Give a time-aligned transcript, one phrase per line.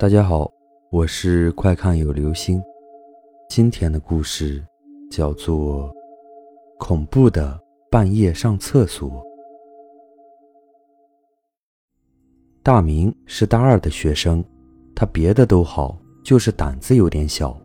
[0.00, 0.48] 大家好，
[0.90, 2.62] 我是快看有流星。
[3.48, 4.64] 今天的故事
[5.10, 5.88] 叫做
[6.78, 7.58] 《恐怖的
[7.90, 9.10] 半夜上厕所》。
[12.62, 14.44] 大明是大二的学生，
[14.94, 17.60] 他别的都好，就是胆子有点小。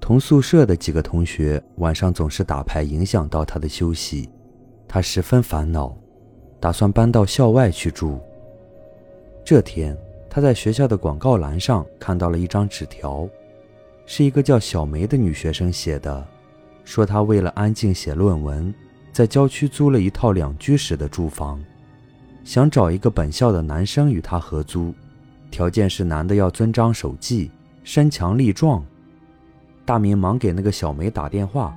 [0.00, 4.26] 同宿舍的几个同学晚上总是打牌，影响到他的休息，
[4.88, 5.94] 他十分烦恼，
[6.58, 8.18] 打算搬到校外去住。
[9.44, 9.94] 这天。
[10.30, 13.28] 他在学校的广告栏上看到了一张纸条，
[14.06, 16.26] 是一个叫小梅的女学生写的，
[16.84, 18.72] 说她为了安静写论文，
[19.12, 21.62] 在郊区租了一套两居室的住房，
[22.44, 24.94] 想找一个本校的男生与她合租，
[25.50, 27.50] 条件是男的要遵章守纪、
[27.82, 28.84] 身强力壮。
[29.84, 31.74] 大明忙给那个小梅打电话，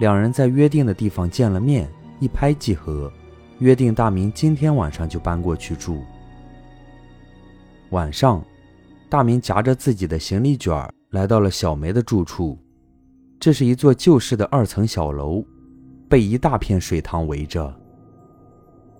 [0.00, 1.86] 两人在约定的地方见了面，
[2.20, 3.12] 一拍即合，
[3.58, 6.02] 约定大明今天晚上就搬过去住。
[7.90, 8.44] 晚上，
[9.08, 12.58] 大明夹着自己的行李卷儿来到了小梅的住处。
[13.38, 15.44] 这是一座旧式的二层小楼，
[16.08, 17.72] 被一大片水塘围着。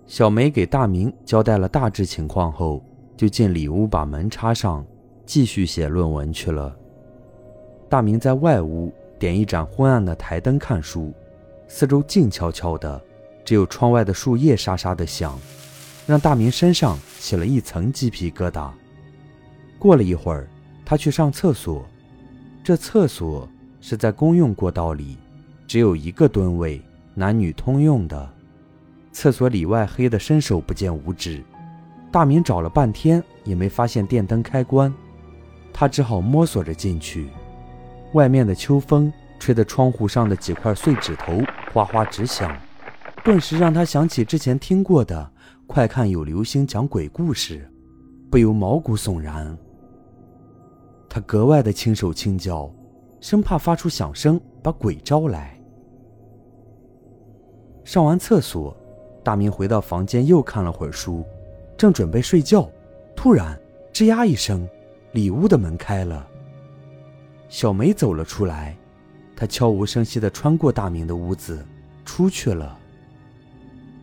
[0.07, 2.85] 小梅给大明交代了大致情况后，
[3.17, 4.87] 就进里屋把门插上，
[5.25, 6.77] 继续写论文去了。
[7.89, 11.13] 大明在外屋点一盏昏暗的台灯看书，
[11.67, 13.03] 四周静悄悄的，
[13.45, 15.37] 只有窗外的树叶沙沙的响。
[16.07, 18.71] 让大明身上起了一层鸡皮疙瘩。
[19.79, 20.49] 过了一会儿，
[20.85, 21.85] 他去上厕所，
[22.63, 23.49] 这厕所
[23.81, 25.19] 是在公用过道里，
[25.67, 26.81] 只有一个蹲位，
[27.13, 28.29] 男女通用的。
[29.13, 31.43] 厕所里外黑的伸手不见五指，
[32.13, 34.93] 大明找了半天也没发现电灯开关，
[35.73, 37.29] 他只好摸索着进去。
[38.13, 42.57] 外面的秋风吹得窗户上的几块碎纸头哗哗直响，
[43.25, 45.31] 顿时让他想起之前听过的。
[45.67, 47.69] 快看有流星讲鬼故事，
[48.31, 49.57] 不由毛骨悚然。
[51.09, 52.71] 他格外的轻手轻脚，
[53.21, 55.61] 生怕发出响声把鬼招来。
[57.85, 58.75] 上完厕所，
[59.25, 61.25] 大明回到房间又看了会儿书，
[61.77, 62.71] 正准备睡觉，
[63.17, 63.59] 突然
[63.93, 64.67] 吱呀一声，
[65.13, 66.27] 里屋的门开了。
[67.49, 68.77] 小梅走了出来，
[69.35, 71.67] 她悄无声息地穿过大明的屋子，
[72.05, 72.79] 出去了。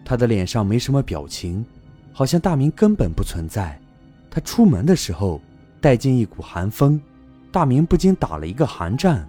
[0.06, 1.66] 他的脸上没什么表情，
[2.12, 3.80] 好像大明根本不存在。
[4.30, 5.40] 他出门的时候
[5.80, 7.00] 带进一股寒风，
[7.52, 9.28] 大明不禁打了一个寒战。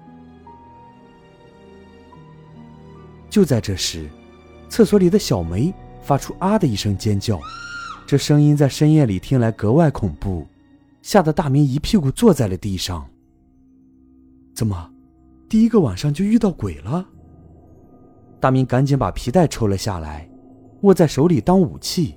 [3.30, 4.08] 就在这时，
[4.68, 7.38] 厕所里的小梅发出“啊”的一声尖叫，
[8.06, 10.46] 这声音在深夜里听来格外恐怖，
[11.02, 13.08] 吓得大明一屁股坐在了地上。
[14.54, 14.90] 怎么，
[15.48, 17.06] 第一个晚上就遇到鬼了？
[18.40, 20.28] 大明赶紧把皮带抽了下来。
[20.84, 22.14] 握在手里当武器，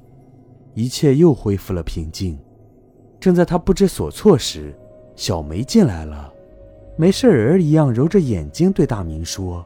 [0.73, 2.37] 一切又恢复了平静。
[3.17, 4.77] 正在他不知所措时，
[5.15, 6.31] 小梅进来了，
[6.97, 9.65] 没事人一样揉着眼睛对大明说：“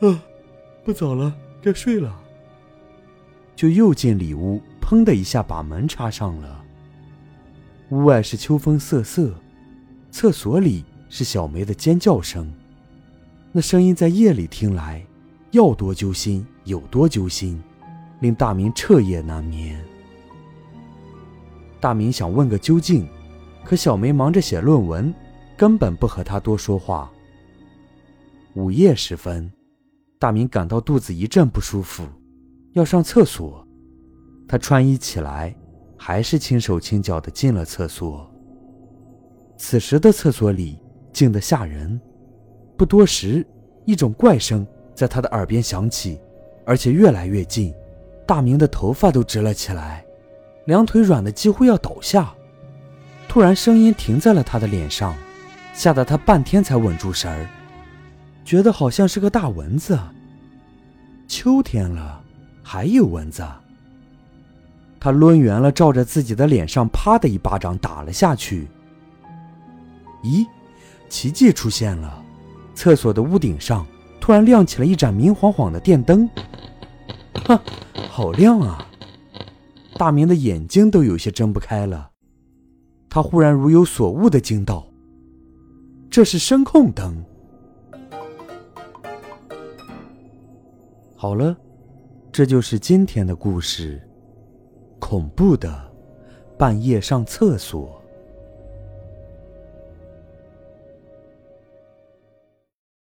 [0.00, 0.24] 啊，
[0.82, 2.18] 不早了，该睡了。”
[3.54, 6.64] 就又进里屋，砰的一下把门插上了。
[7.90, 9.34] 屋外是秋风瑟瑟，
[10.10, 12.50] 厕所里是小梅的尖叫声，
[13.52, 15.04] 那声音在夜里听来。
[15.52, 17.62] 要多揪心有多揪心，
[18.20, 19.82] 令大明彻夜难眠。
[21.80, 23.08] 大明想问个究竟，
[23.64, 25.12] 可小梅忙着写论文，
[25.56, 27.10] 根本不和他多说话。
[28.54, 29.50] 午夜时分，
[30.18, 32.04] 大明感到肚子一阵不舒服，
[32.72, 33.66] 要上厕所。
[34.46, 35.56] 他穿衣起来，
[35.96, 38.30] 还是轻手轻脚的进了厕所。
[39.56, 40.78] 此时的厕所里
[41.12, 42.00] 静得吓人，
[42.76, 43.46] 不多时，
[43.86, 44.66] 一种怪声。
[44.92, 46.20] 在他的耳边响起，
[46.70, 47.74] 而且越来越近，
[48.24, 50.04] 大明的头发都直了起来，
[50.66, 52.32] 两腿软的几乎要倒下。
[53.26, 55.16] 突然，声音停在了他的脸上，
[55.74, 57.48] 吓得他半天才稳住神儿，
[58.44, 59.98] 觉得好像是个大蚊子。
[61.26, 62.22] 秋天了，
[62.62, 63.44] 还有蚊子。
[65.00, 68.68] 他抡圆了，照着自己的脸上，啪的一巴掌打了下去。
[70.22, 70.46] 咦，
[71.08, 72.22] 奇迹出现了，
[72.76, 73.84] 厕所的屋顶上。
[74.20, 76.28] 突然亮起了一盏明晃晃的电灯，
[77.44, 77.62] 哈，
[78.10, 78.86] 好亮啊！
[79.96, 82.10] 大明的眼睛都有些睁不开了。
[83.08, 84.86] 他忽然如有所悟的惊道
[86.08, 87.22] ：“这是声控灯。”
[91.16, 91.54] 好了，
[92.32, 94.00] 这就是今天的故事，
[94.98, 95.92] 恐怖的
[96.56, 97.99] 半夜上厕所。